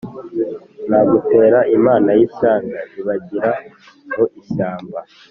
Nagutera 0.89 1.59
Imana 1.77 2.09
y'ishyanga 2.17 2.79
ibagira 2.99 3.51
mu 4.15 4.23
ishyamba- 4.41 4.99